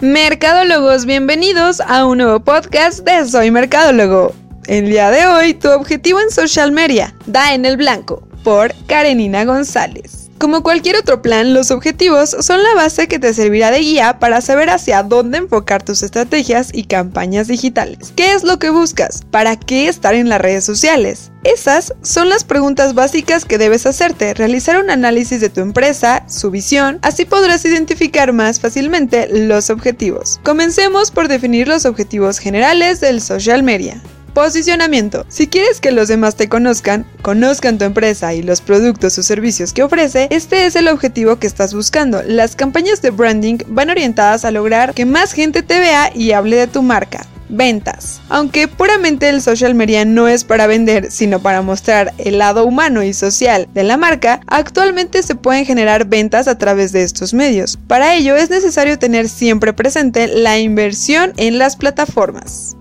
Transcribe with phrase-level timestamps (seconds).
[0.00, 4.34] Mercadólogos, bienvenidos a un nuevo podcast de Soy Mercadólogo.
[4.66, 9.46] El día de hoy, tu objetivo en social media, da en el blanco, por Karenina
[9.46, 10.15] González.
[10.38, 14.42] Como cualquier otro plan, los objetivos son la base que te servirá de guía para
[14.42, 18.12] saber hacia dónde enfocar tus estrategias y campañas digitales.
[18.16, 19.22] ¿Qué es lo que buscas?
[19.30, 21.30] ¿Para qué estar en las redes sociales?
[21.42, 26.50] Esas son las preguntas básicas que debes hacerte, realizar un análisis de tu empresa, su
[26.50, 30.38] visión, así podrás identificar más fácilmente los objetivos.
[30.42, 34.02] Comencemos por definir los objetivos generales del social media.
[34.36, 35.24] Posicionamiento.
[35.28, 39.72] Si quieres que los demás te conozcan, conozcan tu empresa y los productos o servicios
[39.72, 42.22] que ofrece, este es el objetivo que estás buscando.
[42.22, 46.56] Las campañas de branding van orientadas a lograr que más gente te vea y hable
[46.56, 47.24] de tu marca.
[47.48, 48.20] Ventas.
[48.28, 53.02] Aunque puramente el social media no es para vender, sino para mostrar el lado humano
[53.02, 57.78] y social de la marca, actualmente se pueden generar ventas a través de estos medios.
[57.88, 62.76] Para ello es necesario tener siempre presente la inversión en las plataformas.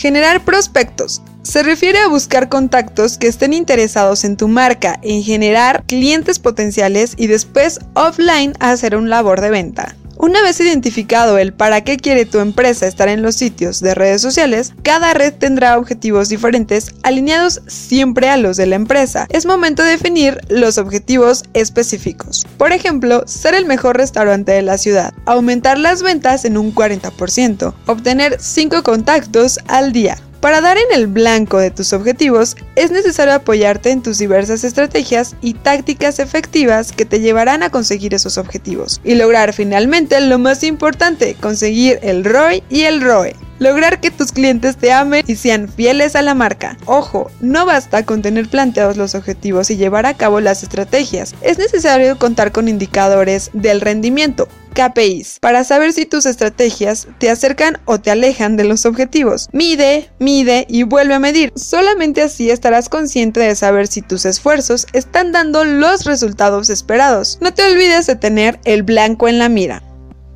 [0.00, 1.20] Generar prospectos.
[1.42, 7.12] Se refiere a buscar contactos que estén interesados en tu marca, en generar clientes potenciales
[7.18, 9.94] y después offline hacer un labor de venta.
[10.22, 14.20] Una vez identificado el para qué quiere tu empresa estar en los sitios de redes
[14.20, 19.26] sociales, cada red tendrá objetivos diferentes alineados siempre a los de la empresa.
[19.30, 22.46] Es momento de definir los objetivos específicos.
[22.58, 27.72] Por ejemplo, ser el mejor restaurante de la ciudad, aumentar las ventas en un 40%,
[27.86, 33.34] obtener 5 contactos al día, para dar en el blanco de tus objetivos, es necesario
[33.34, 39.00] apoyarte en tus diversas estrategias y tácticas efectivas que te llevarán a conseguir esos objetivos
[39.04, 43.36] y lograr finalmente lo más importante, conseguir el ROI y el ROE.
[43.58, 46.78] Lograr que tus clientes te amen y sean fieles a la marca.
[46.86, 51.34] Ojo, no basta con tener planteados los objetivos y llevar a cabo las estrategias.
[51.42, 54.48] Es necesario contar con indicadores del rendimiento,
[54.80, 59.48] KPIs, para saber si tus estrategias te acercan o te alejan de los objetivos.
[59.52, 61.52] Mide, mide y vuelve a medir.
[61.54, 67.38] Solamente así estarás consciente de saber si tus esfuerzos están dando los resultados esperados.
[67.40, 69.82] No te olvides de tener el blanco en la mira.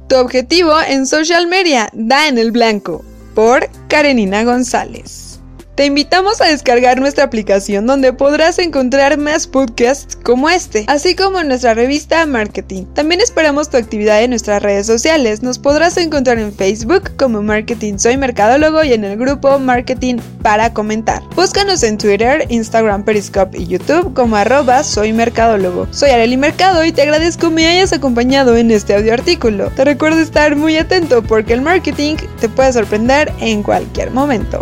[0.08, 3.02] Tu objetivo en social media da en el blanco
[3.34, 5.23] por Karenina González.
[5.74, 11.42] Te invitamos a descargar nuestra aplicación donde podrás encontrar más podcasts como este, así como
[11.42, 12.84] nuestra revista Marketing.
[12.94, 15.42] También esperamos tu actividad en nuestras redes sociales.
[15.42, 20.72] Nos podrás encontrar en Facebook como Marketing Soy Mercadólogo y en el grupo Marketing para
[20.72, 21.24] comentar.
[21.34, 25.88] Búscanos en Twitter, Instagram, Periscope y YouTube como arroba Soy Mercadólogo.
[25.90, 29.70] Soy Areli Mercado y te agradezco me hayas acompañado en este audio artículo.
[29.70, 34.60] Te recuerdo estar muy atento porque el marketing te puede sorprender en cualquier momento.